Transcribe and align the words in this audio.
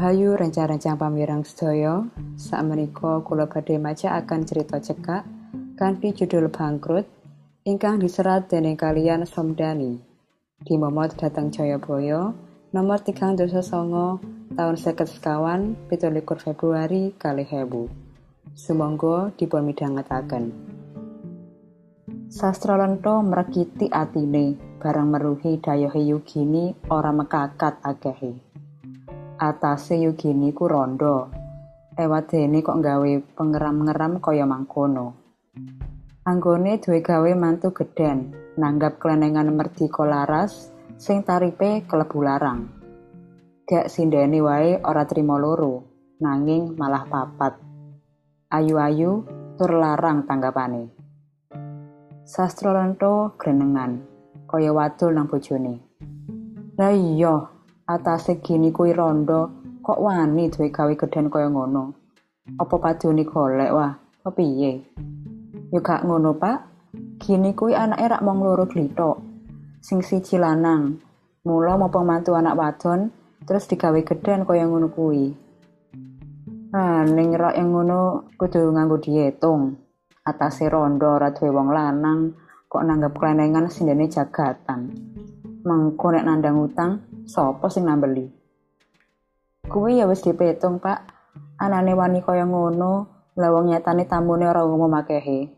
Rahayu 0.00 0.32
rencang-rencang 0.32 0.96
pamirang 0.96 1.44
sedaya, 1.44 2.00
sakmenika 2.32 3.20
kula 3.20 3.44
badhe 3.44 3.76
akan 3.84 4.40
cerita 4.48 4.80
cekak 4.80 5.28
kanthi 5.76 6.16
judul 6.16 6.48
Bangkrut 6.48 7.04
ingkang 7.68 8.00
diserat 8.00 8.48
dening 8.48 8.80
kalian 8.80 9.28
Somdani. 9.28 10.00
Dimomot 10.64 11.12
dhateng 11.20 11.52
Jayabaya 11.52 12.32
nomor 12.72 13.04
3 13.04 13.36
songo 13.60 14.16
tahun 14.56 14.80
seket 14.80 15.12
sekawan 15.12 15.76
pitulikur 15.92 16.40
Februari 16.40 17.12
kali 17.20 17.44
hebu. 17.44 17.92
Sumangga 18.56 19.36
dipun 19.36 19.68
midhangetaken. 19.68 20.48
Sastra 22.32 22.80
lento 22.80 23.20
mrekiti 23.20 23.92
atine 23.92 24.56
barang 24.80 25.08
meruhi 25.12 25.60
dayohe 25.60 26.00
Yugini 26.08 26.72
ora 26.88 27.12
mekakat 27.12 27.84
akehe. 27.84 28.49
Atase 29.40 29.96
Yugini 29.96 30.52
ku 30.52 30.68
rondo. 30.68 31.32
Ewadene 31.96 32.60
kok 32.60 32.84
gawe 32.84 33.12
pengeram-ngeram 33.32 34.20
kaya 34.20 34.44
mangkono. 34.44 35.16
Anggone 36.28 36.76
duwe 36.76 37.00
gawe 37.00 37.30
mantu 37.32 37.72
gedhen, 37.72 38.36
nanggap 38.60 39.00
klenengan 39.00 39.48
merdika 39.56 40.04
laras 40.04 40.68
sing 41.00 41.24
taripe 41.24 41.88
klebu 41.88 42.20
larang. 42.20 42.68
Gak 43.64 43.88
sindene 43.88 44.44
wae 44.44 44.76
ora 44.84 45.08
trimo 45.08 45.40
loro, 45.40 45.88
nanging 46.20 46.76
malah 46.76 47.08
papat. 47.08 47.56
Ayu-ayu 48.52 49.24
tur 49.56 49.72
larang 49.80 50.28
tanggapane. 50.28 50.92
Sastro 52.28 52.76
lento 52.76 53.34
grenengan, 53.40 54.04
kaya 54.44 54.70
wadul 54.70 55.16
nang 55.16 55.26
bojone. 55.26 55.74
Lah 56.78 56.94
iya, 56.94 57.49
atase 57.90 58.38
gini 58.38 58.70
kuwi 58.70 58.94
rondo 58.94 59.50
kok 59.82 59.98
wani 59.98 60.46
duwe 60.46 60.70
gawe 60.70 60.94
gedhen 60.94 61.26
kaya 61.26 61.50
ngono? 61.50 61.90
Apa 62.54 62.74
padune 62.78 63.26
golek? 63.26 63.74
Wah 63.74 63.92
apa 63.98 64.30
piye? 64.30 64.72
Yo 65.74 65.82
gak 65.82 66.06
ngono 66.06 66.38
pak. 66.38 66.58
Gini 67.18 67.50
kuwi 67.50 67.74
anake 67.74 68.06
rak 68.06 68.22
mong 68.22 68.38
loro 68.46 68.64
glithok 68.70 69.18
sing 69.82 70.06
siji 70.06 70.38
lanang. 70.38 71.02
Mula 71.42 71.74
mau 71.74 71.90
pembantu 71.90 72.38
anak 72.38 72.54
wadon 72.54 73.10
terus 73.42 73.66
digawe 73.66 73.98
gedhen 74.06 74.46
kaya 74.46 74.70
ngono 74.70 74.86
kuwi. 74.94 75.34
Ah 76.70 77.02
ning 77.02 77.34
rak 77.34 77.58
yang 77.58 77.74
ngono 77.74 78.30
kudu 78.38 78.70
nganggo 78.70 79.02
diitung. 79.02 79.74
Atase 80.22 80.70
rondo 80.70 81.18
ora 81.18 81.34
duwe 81.34 81.50
wong 81.50 81.74
lanang 81.74 82.20
kok 82.70 82.86
nanggap 82.86 83.18
klenengan 83.18 83.66
sindene 83.66 84.06
jagatan. 84.06 84.94
Mengko 85.66 86.14
nandang 86.14 86.56
utang 86.62 87.09
Sopo 87.26 87.68
sing 87.68 87.84
nambeli? 87.84 88.28
Kuwi 89.66 90.00
ya 90.00 90.08
wis 90.08 90.24
dipetung, 90.24 90.80
Pak. 90.80 91.10
Anane 91.60 91.92
wani 91.92 92.24
kaya 92.24 92.48
ngono, 92.48 93.06
lawang 93.36 93.68
nyatane 93.68 94.08
tamune 94.08 94.48
ora 94.48 94.64
umum 94.64 94.92
akehe. 94.96 95.50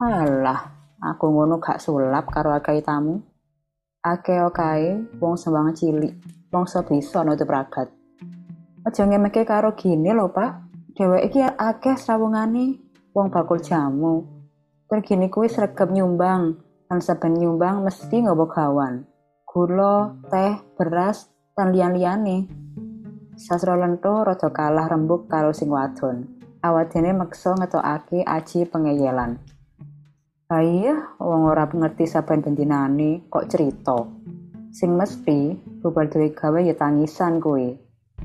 Alah, 0.00 0.60
aku 1.02 1.26
ngono 1.28 1.60
gak 1.60 1.82
sulap 1.82 2.30
karo 2.32 2.54
akeh 2.56 2.80
tamu. 2.80 3.20
Akeh 4.00 4.40
kae 4.54 5.18
wong 5.20 5.36
sembang 5.36 5.74
cilik, 5.76 6.14
wong 6.54 6.64
so 6.64 6.80
bisa 6.86 7.20
nutup 7.26 7.50
ragat. 7.50 7.92
Aja 8.86 9.02
ngemeke 9.04 9.44
karo 9.44 9.76
gini 9.76 10.14
lho, 10.14 10.30
Pak. 10.32 10.50
Dheweke 10.96 11.26
iki 11.28 11.40
akeh 11.44 11.96
srawungane 11.98 12.80
wong 13.12 13.28
bakul 13.28 13.60
jamu. 13.60 14.24
Tergini 14.88 15.28
kuwi 15.28 15.52
sregep 15.52 15.92
nyumbang, 15.92 16.56
lan 16.88 17.00
saben 17.04 17.36
nyumbang 17.36 17.84
mesti 17.84 18.24
ngobo 18.24 18.48
kawan 18.48 19.07
gula, 19.58 20.14
teh, 20.30 20.54
beras, 20.78 21.26
dan 21.58 21.74
liyan-liyane. 21.74 22.46
Sastra 23.34 23.74
lento 23.74 24.22
rada 24.22 24.54
kalah 24.54 24.86
rembuk 24.86 25.26
karo 25.26 25.50
sing 25.50 25.66
wadon. 25.66 26.30
Awadene 26.62 27.10
meksa 27.10 27.58
ngetokake 27.58 28.22
aji 28.22 28.70
pengeyelan. 28.70 29.34
Iya, 30.46 31.18
wong 31.18 31.50
ora 31.50 31.66
ngerti 31.66 32.06
saben 32.06 32.38
bendinane 32.38 33.26
kok 33.26 33.50
cerita. 33.50 33.98
Sing 34.70 34.94
mesti 34.94 35.58
bubal 35.82 36.06
duwe 36.06 36.30
gawe 36.30 36.62
ya 36.62 36.78
tangisan 36.78 37.42
kowe. 37.42 37.66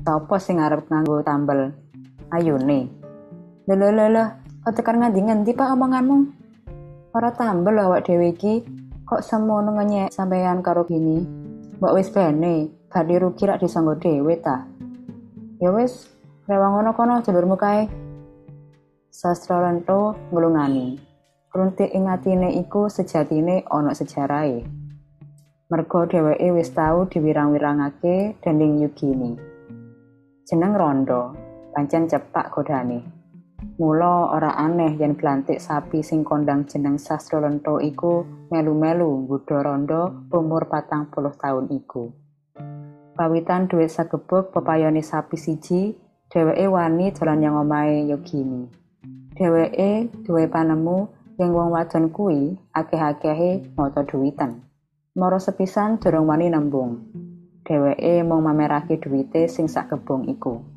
Sapa 0.06 0.38
sing 0.38 0.62
arep 0.62 0.86
nganggo 0.86 1.18
tambel? 1.26 1.74
Ayune. 2.30 2.94
Lho 3.66 3.90
lho 3.90 4.06
lho, 4.06 4.24
kok 4.62 4.74
tekan 4.78 5.02
ngendi-ngendi 5.02 5.50
Pak 5.50 5.74
omonganmu? 5.74 6.18
Ora 7.10 7.34
tambel 7.34 7.82
awak 7.82 8.06
dhewe 8.06 8.30
iki 8.30 8.62
kok 9.04 9.20
semono 9.20 9.76
ngenyek 9.76 10.08
sampeyan 10.08 10.64
karo 10.64 10.88
gini 10.88 11.20
mbok 11.76 11.94
wis 12.00 12.08
bene 12.08 12.72
badhe 12.88 13.20
rugi 13.20 13.44
rak 13.44 13.60
disanggo 13.60 13.92
dhewe 14.00 14.34
ta. 14.40 14.64
Ya 15.60 15.68
wis 15.68 16.08
rewang 16.48 16.78
ngono 16.78 16.90
kono 16.96 17.20
jalurmu 17.20 17.56
kae. 17.60 17.84
Sastra 19.12 19.60
lento 19.60 20.16
nglungani. 20.32 20.96
Runtik 21.54 21.92
ing 21.94 22.08
atine 22.10 22.50
iku 22.56 22.88
sejatine 22.88 23.62
ana 23.70 23.92
sejarahe. 23.92 24.64
Mergo 25.70 26.08
dheweke 26.08 26.48
wis 26.56 26.72
tau 26.72 27.06
diwirang-wirangake 27.06 28.40
dening 28.42 28.82
Yugini. 28.82 29.36
Jeneng 30.48 30.72
Rondo 30.74 31.36
pancen 31.76 32.08
cepak 32.08 32.50
godane 32.54 33.23
Mula 33.74 34.30
ora 34.30 34.54
aneh 34.54 34.94
yen 34.94 35.18
glantik 35.18 35.58
sapi 35.58 36.04
sing 36.04 36.22
kondang 36.22 36.62
jeneng 36.68 37.00
Sastro 37.00 37.42
Lento 37.42 37.82
iku 37.82 38.22
melu-melu 38.52 39.26
nggodha 39.26 39.66
rondo 39.66 40.30
umur 40.30 40.70
patang 40.70 41.10
puluh 41.10 41.34
tahun 41.34 41.72
iku. 41.74 42.12
Pawitan 43.14 43.70
duit 43.70 43.90
sagebuk 43.90 44.50
pepayone 44.50 45.02
sapi 45.02 45.38
siji, 45.38 45.94
dheweke 46.30 46.66
wani 46.66 47.14
dolan 47.14 47.42
yang 47.42 47.54
omahe 47.58 48.10
Yogini. 48.10 48.66
Dheweke 49.38 50.10
duwe 50.26 50.46
panemu 50.50 51.10
yang 51.38 51.50
wong 51.54 51.74
wadon 51.74 52.10
kuwi 52.10 52.58
akeh-akehe 52.74 53.74
moto 53.74 54.02
duwitan. 54.06 54.62
Moro 55.14 55.38
sepisan 55.38 56.02
durung 56.02 56.26
wani 56.26 56.50
nembung. 56.50 57.06
Dheweke 57.62 58.26
mau 58.26 58.42
mamerake 58.42 58.98
duwite 58.98 59.46
sing 59.46 59.70
sak 59.70 59.94
kebong 59.94 60.26
iku. 60.30 60.73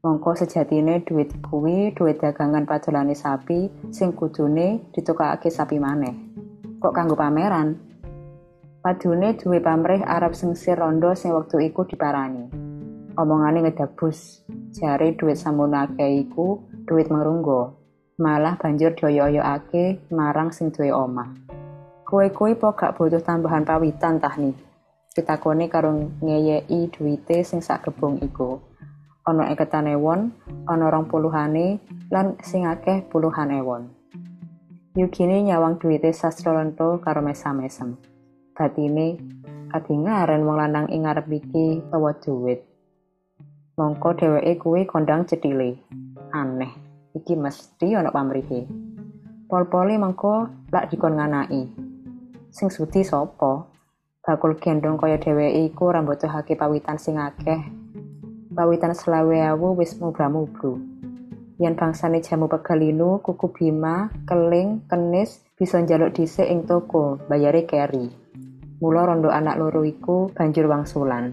Mongko 0.00 0.32
sejatine 0.32 1.04
duit 1.04 1.28
kuwi 1.44 1.92
duit 1.92 2.24
dagangan 2.24 2.64
padolane 2.64 3.12
sapi 3.12 3.68
sing 3.92 4.16
kudune 4.16 4.88
ditukake 4.96 5.52
sapi 5.52 5.76
maneh. 5.76 6.16
Kok 6.80 6.88
kanggo 6.96 7.12
pameran? 7.12 7.76
Padune 8.80 9.36
duwe 9.36 9.60
pamrih 9.60 10.00
Arab 10.00 10.32
sengsir 10.32 10.80
rondo 10.80 11.12
sing 11.12 11.36
wektu 11.36 11.60
iku 11.60 11.84
diparani. 11.84 12.48
Omongane 13.12 13.60
ngedabus, 13.60 14.40
jare 14.72 15.12
duit 15.20 15.36
samunake 15.36 16.08
iku 16.24 16.64
duit 16.88 17.12
merunggo. 17.12 17.76
Malah 18.16 18.56
banjur 18.56 18.96
dioyo-oyoake 18.96 20.08
marang 20.16 20.48
sing 20.48 20.72
duwe 20.72 20.96
omah. 20.96 21.28
Kowe 22.08 22.24
kuwi 22.32 22.56
po 22.56 22.72
gak 22.72 22.96
butuh 22.96 23.20
tambahan 23.20 23.68
pawitan 23.68 24.16
tah 24.16 24.32
nih. 24.40 24.56
Pitakone 25.12 25.68
karo 25.68 25.92
ngeyeki 26.24 26.88
duwite 26.88 27.44
sing 27.44 27.60
sak 27.60 27.84
gebung 27.84 28.16
iku. 28.24 28.69
Ana 29.28 29.52
eketan 29.52 29.88
ewon, 29.92 30.32
ana 30.64 30.86
rong 30.88 31.08
puluhane, 31.08 31.80
lan 32.08 32.40
sing 32.40 32.64
akeh 32.64 33.04
puluhan 33.12 33.52
ewon. 33.52 33.92
Yugine 34.96 35.46
nyawang 35.46 35.78
duwite 35.78 36.10
sastra 36.10 36.56
lento 36.56 36.98
karo 36.98 37.22
mesam-mesem. 37.22 37.94
Batine 38.56 39.20
kadingaren 39.70 40.42
wong 40.42 40.56
lanang 40.58 40.86
ing 40.90 41.06
ngarep 41.06 41.30
iki 41.30 41.84
tawa 41.92 42.10
duwit. 42.18 42.66
Mongko 43.78 44.18
dheweke 44.18 44.58
kuwi 44.58 44.82
kondang 44.84 45.24
cedhile. 45.30 45.78
Aneh, 46.34 46.74
iki 47.14 47.38
mesti 47.38 47.94
ana 47.94 48.10
pamrihe. 48.10 48.66
Pol-poli 49.46 49.94
mengko 49.94 50.50
lak 50.74 50.90
dikon 50.90 51.16
nganaki. 51.16 51.70
Sing 52.50 52.66
sudi 52.66 53.06
sapa? 53.06 53.66
Bakul 54.20 54.58
gendong 54.58 54.98
kaya 54.98 55.16
dheweke 55.22 55.70
iku 55.70 55.94
rambutuhake 55.94 56.58
pawitan 56.58 56.98
sing 56.98 57.16
akeh 57.16 57.79
Pawitan 58.50 58.98
selawe 58.98 59.54
awu 59.54 59.78
wis 59.78 59.94
mubra-mubru. 60.02 60.74
Yen 61.62 61.78
bangsane 61.78 62.18
jamu 62.18 62.50
pegalinu, 62.50 63.22
kuku 63.22 63.46
bima, 63.54 64.10
keling, 64.26 64.82
kenis 64.90 65.46
bisa 65.54 65.78
njaluk 65.78 66.18
dhisik 66.18 66.50
ing 66.50 66.66
toko, 66.66 67.14
bayare 67.30 67.62
keri. 67.62 68.10
Mula 68.82 69.06
rondo 69.06 69.30
anak 69.30 69.54
loro 69.54 69.86
iku 69.86 70.34
banjur 70.34 70.66
wangsulan. 70.66 71.30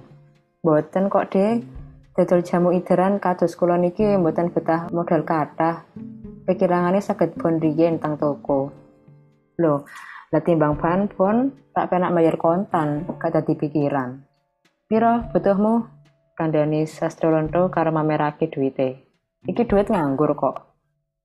Boten 0.61 1.09
kok, 1.09 1.33
Dek. 1.33 1.65
Dodol 2.13 2.45
jamu 2.45 2.69
ideran 2.69 3.17
kados 3.17 3.57
kula 3.57 3.81
niki 3.81 4.13
mboten 4.13 4.53
betah 4.53 4.85
modal 4.93 5.25
kathah. 5.25 5.89
Pikirangane 6.45 7.01
saged 7.01 7.33
bon 7.33 7.57
riyen 7.57 7.97
tang 7.97 8.17
toko. 8.21 8.69
Loh, 9.57 9.89
lah 10.29 10.41
timbang 10.45 10.77
ban 10.77 11.09
pun 11.09 11.49
tak 11.73 11.89
penak 11.89 12.13
bayar 12.13 12.37
kontan, 12.37 13.09
kata 13.17 13.41
dipikiran. 13.41 14.21
Piro 14.85 15.25
butuhmu? 15.33 15.96
Kandhani 16.37 16.85
Sastronto 16.85 17.73
karo 17.73 17.89
mamerake 17.89 18.45
duwite. 18.53 19.01
Iki 19.49 19.65
duit 19.65 19.89
nganggur 19.89 20.37
kok. 20.37 20.77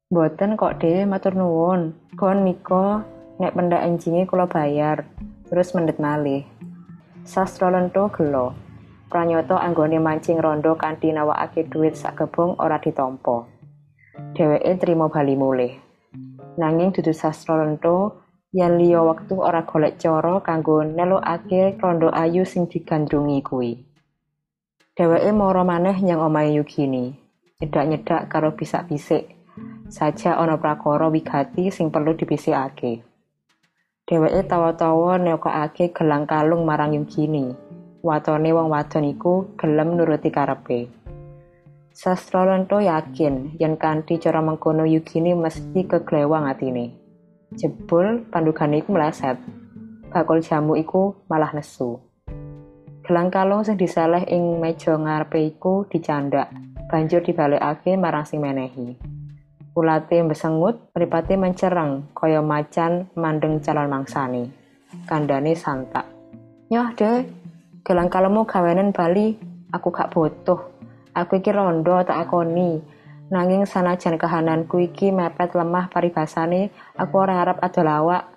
Boten 0.09 0.56
kok 0.56 0.81
deh 0.81 1.05
matur 1.05 1.37
nuwun. 1.37 1.93
Kon 2.17 2.49
niko 2.49 3.05
nek 3.37 3.53
pendak 3.53 3.85
enjinge 3.85 4.25
bayar. 4.49 5.05
Terus 5.53 5.76
mendet 5.76 6.00
malih. 6.00 6.49
Sastronto 7.29 8.09
gelo. 8.17 8.56
pranyata 9.12 9.61
anggone 9.61 10.00
mancing 10.00 10.41
rondo 10.41 10.73
kanthi 10.73 11.12
nawakake 11.12 11.69
dhuwit 11.69 11.93
sak 11.93 12.17
gebung 12.17 12.56
ora 12.56 12.81
ditampa. 12.81 13.44
Dheweke 14.32 14.81
trimo 14.81 15.12
bali 15.12 15.37
mulih. 15.37 15.76
Nanging 16.56 16.97
dudu 16.97 17.12
sastra 17.12 17.61
lento 17.61 18.25
yen 18.56 18.81
liya 18.81 19.05
wektu 19.05 19.37
ora 19.37 19.69
golek 19.69 20.00
cara 20.00 20.41
kanggo 20.41 20.81
nelokake 20.81 21.76
rondo 21.76 22.09
ayu 22.09 22.49
sing 22.49 22.64
digandrungi 22.73 23.44
kuwi. 23.44 23.92
Dheweke 24.93 25.33
mara 25.33 25.65
maneh 25.65 25.97
nyang 26.05 26.21
omahe 26.21 26.53
Yugini. 26.53 27.17
Nyedak-nyedak 27.65 28.29
karo 28.29 28.53
bisak-bisik. 28.53 29.25
Saja 29.89 30.37
ana 30.37 30.61
prakara 30.61 31.09
wigati 31.09 31.73
sing 31.73 31.89
perlu 31.89 32.12
dibisikake. 32.12 33.00
Dheweke 34.05 34.44
tawa-tawa 34.44 35.17
nekokake 35.17 35.97
gelang 35.97 36.29
kalung 36.29 36.69
marang 36.69 36.93
Yugini. 36.93 37.56
Watone 38.05 38.53
wong 38.53 38.69
wadon 38.69 39.09
iku 39.09 39.56
gelem 39.56 39.97
nuruti 39.97 40.29
karepe. 40.29 40.93
Sastra 41.97 42.45
lento 42.45 42.77
yakin 42.77 43.56
yen 43.56 43.81
kanthi 43.81 44.21
cara 44.21 44.45
mengkono 44.45 44.85
Yugini 44.85 45.33
mesti 45.33 45.88
keglewang 45.88 46.45
atine. 46.45 46.93
Jebul 47.56 48.29
pandugane 48.29 48.85
iku 48.85 48.93
meleset. 48.93 49.41
Bakul 50.12 50.45
jamu 50.45 50.77
iku 50.77 51.17
malah 51.33 51.56
nesu. 51.56 52.12
Gelang 53.02 53.34
kalung 53.34 53.66
sing 53.66 53.75
disaleh 53.75 54.22
ing 54.31 54.62
meja 54.62 54.94
ngarepe 54.94 55.43
iku 55.43 55.90
dicandak, 55.90 56.54
banjur 56.87 57.19
dibalekake 57.19 57.99
marang 57.99 58.22
sing 58.22 58.38
menehi. 58.38 58.94
Ulate 59.75 60.22
mbesengut, 60.22 60.94
mripate 60.94 61.34
mencereng 61.34 62.14
kaya 62.14 62.38
macan 62.38 63.10
mandeng 63.19 63.58
calon 63.58 63.90
mangsane. 63.90 64.54
Kandane 65.02 65.58
santak. 65.58 66.06
Nyoh, 66.70 66.94
Dek. 66.94 67.26
Gelang 67.82 68.06
kalungmu 68.06 68.46
gawenen 68.46 68.94
bali, 68.94 69.34
aku 69.75 69.90
gak 69.90 70.14
butuh. 70.14 70.62
Aku 71.10 71.43
iki 71.43 71.50
rondo 71.50 71.99
tak 72.06 72.31
akoni. 72.31 72.78
Nanging 73.34 73.66
sanajan 73.66 74.14
kahananku 74.14 74.78
iki 74.78 75.10
mepet 75.10 75.58
lemah 75.58 75.90
paribasane, 75.90 76.70
aku 76.94 77.14
ora 77.19 77.43
arep 77.43 77.58
adol 77.58 77.90
lawak. 77.90 78.31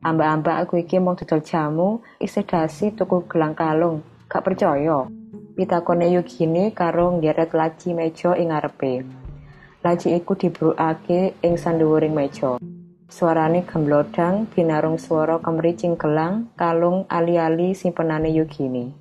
Ambak-ambak 0.00 0.64
aku 0.64 0.80
iki 0.80 0.96
mung 0.96 1.12
dodol 1.12 1.44
jamu, 1.44 2.00
isih 2.16 2.48
dasi 2.48 2.88
tuku 2.88 3.28
gelang 3.28 3.52
kalung. 3.52 4.00
Gak 4.32 4.48
percaya. 4.48 5.04
Pitakone 5.52 6.08
Yugini 6.08 6.72
karo 6.72 7.20
nggeret 7.20 7.52
laci 7.52 7.92
meja 7.92 8.32
ing 8.32 8.48
ngarepe. 8.48 9.04
Laci 9.84 10.16
iku 10.16 10.32
dibrukake 10.40 11.36
ing 11.44 11.60
sanduwuring 11.60 12.16
meja. 12.16 12.56
Suarane 13.12 13.68
gemblodang 13.68 14.48
binarung 14.48 14.96
swara 14.96 15.36
kemricing 15.36 16.00
gelang 16.00 16.48
kalung 16.56 17.04
ali-ali 17.04 17.76
simpenane 17.76 18.32
Yugini. 18.32 18.96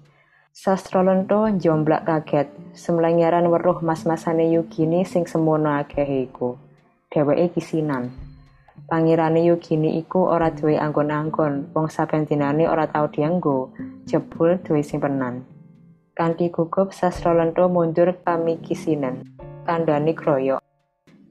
Sastra 0.51 0.99
lento 0.99 1.47
kaget, 1.47 2.75
semlengeran 2.75 3.47
weruh 3.47 3.79
mas-masane 3.79 4.51
Yugini 4.51 5.07
sing 5.07 5.23
semono 5.23 5.71
akehe 5.79 6.27
iku. 6.27 6.59
Dheweke 7.07 7.55
kisinan. 7.55 8.28
Pangirane 8.87 9.43
Yugini 9.43 9.99
iku 9.99 10.29
ora 10.29 10.53
duwe 10.53 10.79
anggon-anggon, 10.79 11.75
wong 11.75 11.87
saben 11.91 12.23
dinane 12.23 12.63
ora 12.69 12.87
tau 12.87 13.11
dianggo, 13.11 13.75
jebul 14.07 14.61
duwe 14.63 14.79
simpenan. 14.85 15.43
Kanthi 16.15 16.47
gugup 16.51 16.95
sastra 16.95 17.35
lento 17.35 17.67
mundur 17.67 18.15
pamikisinan. 18.23 19.23
Kandhane 19.67 20.15
kroyok. 20.15 20.63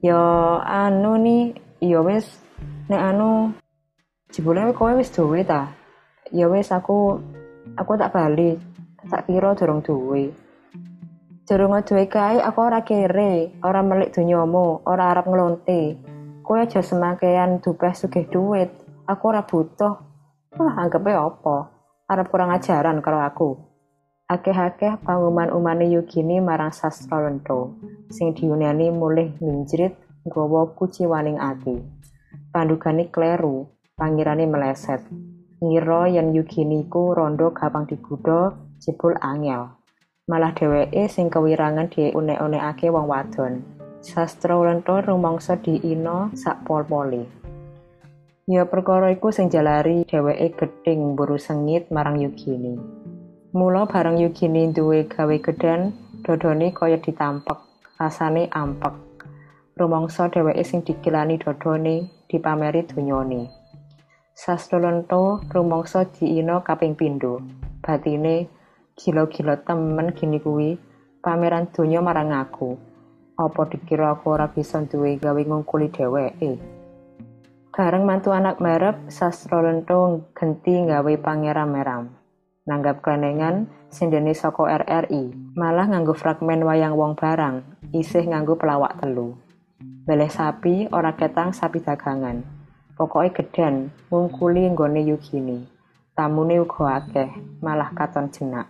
Ya 0.05 0.21
anu 0.61 1.17
ni, 1.17 1.53
ya 1.81 1.99
wis 2.05 2.25
nek 2.89 3.01
anu 3.01 3.53
jebule 4.31 4.69
kowe 4.73 4.93
wis 4.97 5.09
duwe 5.13 5.41
ta? 5.45 5.73
Ya 6.31 6.45
wis 6.45 6.69
aku 6.69 7.17
aku 7.77 7.91
tak 7.97 8.13
bali 8.13 8.57
tak 9.09 9.25
kira 9.25 9.55
durung 9.55 9.81
duwe. 9.81 10.33
Durung 11.49 11.73
duwe 11.81 12.05
kae 12.05 12.37
aku 12.41 12.59
ora 12.61 12.85
kere, 12.85 13.57
ora 13.65 13.81
melik 13.81 14.13
donyamu, 14.13 14.85
ora 14.85 15.13
arep 15.13 15.25
nglonte. 15.25 15.97
Kowe 16.49 16.65
aja 16.65 16.81
semakean 16.81 17.61
dupeh 17.61 17.93
sugih 17.93 18.25
duit. 18.25 18.73
Aku 19.05 19.29
ora 19.29 19.45
butuh. 19.45 20.01
Wah, 20.57 20.73
anggape 20.81 21.13
apa? 21.13 21.69
Arep 22.09 22.25
kurang 22.25 22.49
ajaran 22.49 23.05
karo 23.05 23.21
aku. 23.21 23.53
Akeh-akeh 24.25 24.97
pangumuman 25.05 25.53
umane 25.53 25.85
Yugini 25.93 26.41
marang 26.41 26.73
sastra 26.73 27.21
lento, 27.21 27.77
sing 28.09 28.33
diunani 28.33 28.89
mulih 28.89 29.37
minjrit 29.37 29.93
nggawa 30.25 30.73
kuciwaning 30.73 31.37
ati. 31.37 31.85
Pandugane 32.49 33.13
kleru, 33.13 33.69
pangirane 33.93 34.49
meleset. 34.49 35.05
Ngira 35.61 36.09
yen 36.09 36.33
Yugini 36.33 36.89
ku 36.89 37.13
rondo 37.13 37.53
gampang 37.53 37.85
digudha 37.85 38.57
jebul 38.81 39.13
angel. 39.21 39.69
Malah 40.25 40.57
dheweke 40.57 41.13
sing 41.13 41.29
kewirangan 41.29 41.93
diunek-unekake 41.93 42.89
wong 42.89 43.05
wadon. 43.05 43.78
Sastra 43.99 44.55
rumangsa 45.03 45.59
diina 45.59 46.31
sak 46.31 46.63
pol-pole. 46.63 47.27
Ya 48.49 48.65
perkara 48.65 49.11
iku 49.11 49.29
sing 49.29 49.51
jalari 49.51 50.07
dheweke 50.07 50.55
gething 50.55 51.13
mburu 51.13 51.35
sengit 51.35 51.91
marang 51.91 52.17
Yugini. 52.17 52.79
Mula 53.53 53.85
bareng 53.85 54.17
Yugini 54.17 54.71
duwe 54.71 55.05
gawe 55.05 55.37
gedhan, 55.37 55.93
dodone 56.23 56.71
kaya 56.71 56.97
ditampek, 56.97 57.59
rasane 57.99 58.47
ampek. 58.49 58.95
Rumangsa 59.75 60.31
dheweke 60.31 60.63
sing 60.63 60.79
dikilani 60.81 61.35
dodone 61.37 62.25
dipameri 62.31 62.87
donyane. 62.87 63.51
Sastra 64.33 64.79
rumangsa 65.51 66.07
diina 66.07 66.63
kaping 66.63 66.95
pindho. 66.95 67.43
Batine 67.83 68.59
Gila-gila 68.99 69.55
temen 69.63 70.11
gini 70.11 70.43
kuwi, 70.43 70.75
pameran 71.23 71.71
donya 71.71 72.03
marang 72.03 72.35
aku. 72.35 72.88
Apa 73.39 73.71
dikira 73.71 74.11
aku 74.11 74.35
ora 74.35 74.51
bisa 74.51 74.83
duwe 74.83 75.15
gawe 75.15 75.39
ngungkuli 75.39 75.87
dheweke? 75.95 76.59
Bareng 77.71 78.03
mantu 78.03 78.35
anak 78.35 78.59
merep, 78.59 79.07
sastra 79.07 79.63
lento 79.63 80.27
genti 80.35 80.75
gawe 80.83 81.13
pangeran 81.23 81.71
meram. 81.71 82.03
Nanggap 82.67 82.99
klenengan, 82.99 83.71
sindene 83.87 84.35
saka 84.35 84.83
RRI, 84.83 85.55
malah 85.55 85.87
nganggo 85.87 86.11
fragmen 86.11 86.67
wayang 86.67 86.99
wong 86.99 87.15
barang, 87.15 87.63
isih 87.95 88.27
nganggo 88.27 88.59
pelawak 88.59 88.99
telu. 88.99 89.39
Beleh 89.79 90.27
sapi 90.27 90.91
ora 90.91 91.15
ketang 91.15 91.55
sapi 91.55 91.79
dagangan. 91.79 92.43
Pokoke 92.99 93.39
gedan, 93.39 93.87
ngungkuli 94.11 94.67
nggone 94.75 94.99
Yugini. 95.07 95.63
Tamune 96.11 96.59
uga 96.59 96.99
akeh, 96.99 97.31
malah 97.63 97.95
katon 97.95 98.27
jenak. 98.27 98.67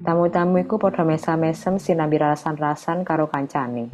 Tamu-tamu 0.00 0.64
iku 0.64 0.80
padha 0.80 1.04
mesam-mesem 1.04 1.76
sinambi 1.76 2.16
rasan-rasan 2.16 3.04
karo 3.04 3.28
kancane. 3.28 3.92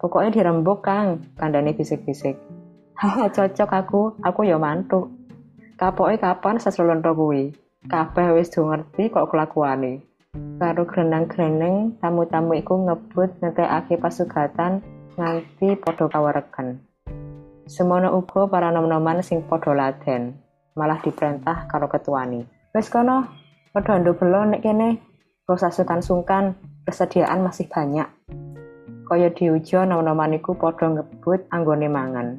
Pokoknya 0.00 0.32
dirembuk, 0.32 0.80
Kang, 0.80 1.36
kandane 1.36 1.76
bisik-bisik. 1.76 2.40
Haha, 3.00 3.28
cocok 3.28 3.70
aku, 3.70 4.02
aku 4.24 4.48
ya 4.48 4.56
mantuk. 4.56 5.12
Kapoke 5.76 6.16
kapan 6.16 6.56
seslonto 6.56 7.12
kuwi? 7.12 7.52
Kabeh 7.88 8.36
wis 8.36 8.52
do 8.52 8.68
ngerti 8.68 9.08
kok 9.08 9.28
kelakuane. 9.28 10.04
Karo 10.60 10.84
grenang-greneng, 10.84 12.00
tamu-tamu 12.00 12.56
iku 12.56 12.80
ngebut 12.84 13.40
ngetekake 13.40 13.96
pasugatan 14.00 14.84
nganti 15.16 15.76
padha 15.80 16.08
kawereken. 16.08 16.80
Semono 17.68 18.12
uga 18.16 18.48
para 18.48 18.68
nom-noman 18.72 19.24
sing 19.24 19.44
padha 19.44 19.72
laden. 19.72 20.36
malah 20.78 21.02
diperintah 21.02 21.66
karo 21.66 21.90
ketuani. 21.90 22.46
Wes 22.72 22.88
kono, 22.88 23.26
padha 23.74 23.98
ndobelo 23.98 24.46
nek 24.46 24.62
kene, 24.62 25.09
rasa 25.58 25.74
sungkan-sungkan, 25.74 26.54
persediaan 26.86 27.42
masih 27.42 27.66
banyak. 27.66 28.06
Kaya 29.10 29.34
diujo 29.34 29.82
nom-noman 29.82 30.38
iku 30.38 30.54
padha 30.54 30.86
ngebut 30.86 31.50
anggone 31.50 31.90
mangan. 31.90 32.38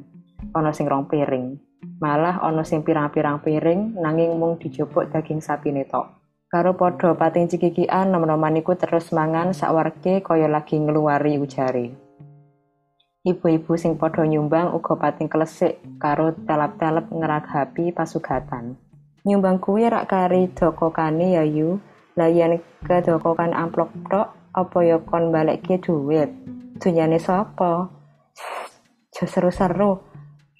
Ana 0.56 0.72
sing 0.72 0.88
rong 0.88 1.04
piring. 1.04 1.60
Malah 2.00 2.40
ana 2.40 2.64
sing 2.64 2.80
pirang-pirang 2.80 3.44
piring 3.44 4.00
nanging 4.00 4.40
mung 4.40 4.56
dijupuk 4.56 5.12
daging 5.12 5.44
sapi 5.44 5.68
netok. 5.68 6.08
Karo 6.48 6.72
padha 6.72 7.12
pating 7.12 7.52
cikikian 7.52 8.08
nom-noman 8.08 8.56
iku 8.64 8.72
terus 8.80 9.12
mangan 9.12 9.52
sakwarke 9.52 10.24
kaya 10.24 10.48
lagi 10.48 10.80
ngeluari 10.80 11.36
ujare. 11.36 11.92
Ibu-ibu 13.22 13.76
sing 13.76 14.00
padha 14.00 14.24
nyumbang 14.24 14.72
uga 14.72 14.96
pating 14.96 15.28
klesik 15.28 15.78
karo 16.00 16.32
telap-telep 16.48 17.12
ngeragapi 17.12 17.92
pasugatan. 17.92 18.80
Nyumbang 19.28 19.60
kuwi 19.60 19.86
rak 19.86 20.08
kari 20.08 20.50
dokokane 20.50 21.36
ya 21.36 21.44
yu. 21.44 21.78
Lah 22.12 22.28
yen 22.28 22.60
kedokokan 22.84 23.56
amplop 23.56 23.88
tok 24.12 24.52
apa 24.52 24.78
ya 24.84 25.00
kon 25.00 25.32
balekke 25.32 25.80
duit. 25.80 26.28
Dunyane 26.76 27.16
sapa? 27.16 27.88
Jo 29.12 29.24
seru-seru. 29.24 29.96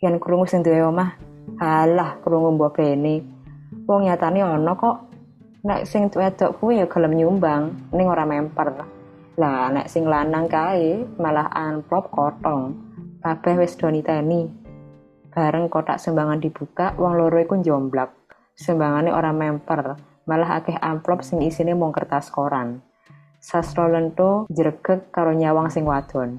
Yen 0.01 0.17
krungu 0.17 0.49
sing 0.49 0.65
duwe 0.65 0.83
omah, 0.83 1.15
halah 1.61 2.19
krungu 2.25 2.57
mbok 2.57 2.81
bene. 2.81 3.23
Wong 3.85 4.09
nyatane 4.09 4.41
ana 4.41 4.73
kok. 4.75 5.13
Nek 5.63 5.87
sing 5.87 6.11
wedok 6.11 6.59
kuwi 6.59 6.83
ya 6.83 6.91
gelem 6.91 7.15
nyumbang, 7.15 7.95
ning 7.95 8.07
ora 8.11 8.27
memper. 8.27 8.83
Lah 9.39 9.71
nek 9.71 9.87
sing 9.87 10.11
lanang 10.11 10.51
kae 10.51 11.07
malah 11.21 11.47
amplop 11.55 12.11
kotong. 12.11 12.75
Kabeh 13.23 13.55
wis 13.63 13.79
do 13.79 13.87
niteni. 13.87 14.51
Bareng 15.33 15.71
kotak 15.71 16.03
sumbangan 16.03 16.43
dibuka, 16.43 16.93
wong 16.99 17.15
loro 17.15 17.39
iku 17.39 17.57
njomblak. 17.57 18.11
Sumbangane 18.53 19.15
ora 19.15 19.33
memper, 19.33 20.12
malah 20.29 20.63
akeh 20.63 20.79
amplop 20.79 21.27
sing 21.27 21.43
isine 21.43 21.75
mung 21.75 21.91
kertas 21.91 22.31
koran. 22.31 22.83
Sastra 23.43 23.91
lento 23.91 24.47
jregeg 24.47 25.11
karo 25.11 25.35
nyawang 25.35 25.67
sing 25.67 25.83
wadon. 25.83 26.39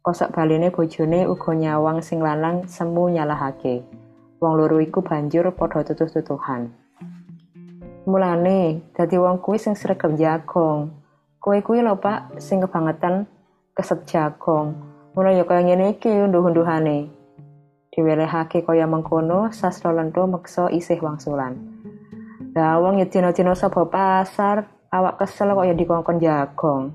Kosok 0.00 0.32
baline 0.32 0.72
bojone 0.72 1.28
uga 1.28 1.52
nyawang 1.52 2.00
sing 2.00 2.24
lanang 2.24 2.64
semu 2.64 3.12
nyalahake. 3.12 3.84
Wong 4.40 4.56
loro 4.56 4.80
iku 4.80 5.04
banjur 5.04 5.52
padha 5.52 5.84
tutuh-tutuhan. 5.84 6.72
Mulane, 8.08 8.80
dadi 8.96 9.20
wong 9.20 9.44
kuwi 9.44 9.60
sing 9.60 9.76
sregep 9.76 10.16
jagong. 10.16 10.88
Kowe 11.36 11.60
kuwi 11.60 11.84
lho 11.84 12.00
Pak, 12.00 12.40
sing 12.40 12.64
kebangetan 12.64 13.28
keset 13.76 14.08
jagong. 14.08 14.72
Mulai 15.12 15.36
ya 15.36 15.44
kaya 15.44 15.60
ngene 15.68 16.00
iki 16.00 16.08
unduh-unduhane. 16.08 17.12
Diwelehake 17.92 18.64
kaya 18.64 18.88
mengkono, 18.88 19.52
sastra 19.52 19.92
lento 19.92 20.24
meksa 20.24 20.72
isih 20.72 20.96
wangsulan. 21.04 21.79
Lah 22.60 22.76
wong 22.76 23.00
ya 23.00 23.08
dina-dina 23.08 23.56
sapa 23.56 23.88
pasar, 23.88 24.68
awak 24.92 25.24
kesel 25.24 25.56
kok 25.56 25.64
ya 25.64 25.72
dikongkon 25.72 26.20
jagong. 26.20 26.92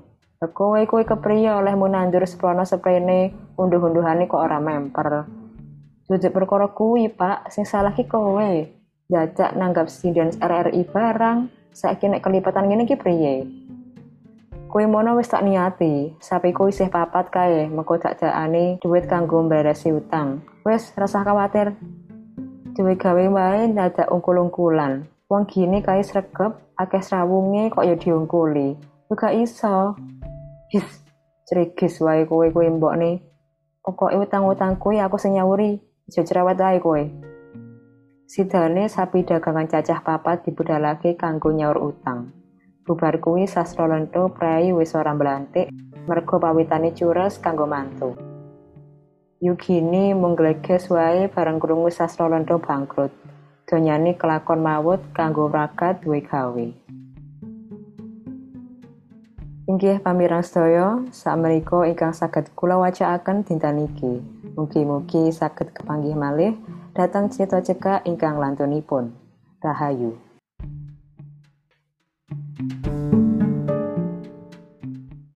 Kowe 0.54 0.78
kowe 0.86 1.02
kepriye 1.02 1.50
oleh 1.50 1.74
nandur 1.74 2.22
seprono 2.22 2.62
seprene 2.62 3.34
unduh-unduhane 3.58 4.30
kok 4.30 4.46
ora 4.46 4.62
memper. 4.62 5.26
Jujur 6.06 6.30
perkara 6.30 6.70
kuwi, 6.70 7.10
Pak, 7.10 7.50
sing 7.50 7.66
salah 7.66 7.90
ki 7.90 8.06
kowe. 8.06 8.46
Jajak 9.10 9.58
nanggap 9.58 9.90
sinden 9.90 10.38
RRI 10.38 10.86
barang, 10.86 11.50
saiki 11.74 12.14
nek 12.14 12.22
kelipatan 12.22 12.70
ngene 12.70 12.86
ki 12.86 12.94
priye? 12.94 13.34
Kowe 14.70 14.86
mono 14.86 15.18
wis 15.18 15.26
tak 15.26 15.42
niati, 15.42 16.14
sapi 16.22 16.54
kowe 16.54 16.70
isih 16.70 16.94
papat 16.94 17.26
kae, 17.34 17.66
mengko 17.66 17.98
tak 17.98 18.22
jakane 18.22 18.78
duit 18.78 19.10
kanggo 19.10 19.42
mberesi 19.42 19.90
utang. 19.90 20.46
Wes, 20.62 20.94
rasa 20.94 21.26
khawatir. 21.26 21.74
Dewe 22.70 22.94
gawe 22.94 23.24
wae 23.34 23.66
dadak 23.74 24.14
ungkul-ungkulan. 24.14 25.15
Wong 25.26 25.42
gini 25.50 25.82
kae 25.82 26.06
sregep, 26.06 26.54
akeh 26.78 27.02
srawunge 27.02 27.66
kok 27.74 27.82
ya 27.82 27.98
diungkuli. 27.98 28.78
Juga 29.10 29.34
iso. 29.34 29.98
His, 30.70 30.86
cerigis 31.50 31.98
wae 31.98 32.22
kowe 32.30 32.46
kowe 32.54 32.62
mbokne. 32.70 33.26
Pokoke 33.82 34.14
utang-utang 34.22 34.78
kowe 34.78 34.94
aku 34.94 35.18
sing 35.18 35.34
nyawuri. 35.34 35.82
Aja 36.06 36.22
cerewet 36.22 36.62
wae 36.62 36.78
kowe. 36.78 37.02
Sidane 38.30 38.86
sapi 38.86 39.26
dagangan 39.26 39.66
cacah 39.66 39.98
papat 39.98 40.46
dibudalake 40.46 41.18
kanggo 41.18 41.50
nyaur 41.50 41.78
utang. 41.90 42.30
Bubar 42.86 43.18
kuwi 43.18 43.50
sastra 43.50 43.90
lento 43.90 44.30
prai 44.30 44.70
wis 44.70 44.94
ora 44.94 45.10
mblantik 45.10 45.74
mergo 46.06 46.38
pawitane 46.38 46.94
cures 46.94 47.42
kanggo 47.42 47.66
mantu. 47.66 48.14
Yugini 49.42 50.14
mung 50.14 50.38
wae 50.38 51.26
bareng 51.26 51.58
krungu 51.58 51.90
sastra 51.90 52.30
lento 52.30 52.62
bangkrut. 52.62 53.10
Donyane 53.66 54.14
kelakon 54.14 54.62
mawut 54.62 55.02
kanggo 55.10 55.50
rakat 55.50 55.98
duwe 55.98 56.22
gawe. 56.22 56.66
Inggih 59.66 59.98
pamirang 59.98 60.46
sedaya, 60.46 61.02
sakmenika 61.10 61.82
ingkang 61.90 62.14
saged 62.14 62.54
kula 62.54 62.78
wacaaken 62.78 63.42
dinten 63.42 63.90
iki. 63.90 64.22
Mugi-mugi 64.54 65.34
saged 65.34 65.74
kepanggih 65.74 66.14
malih 66.14 66.54
dhateng 66.94 67.26
cita 67.26 67.58
cekak 67.58 68.06
ingkang 68.06 68.38
lantunipun. 68.38 69.10
Rahayu. 69.58 70.25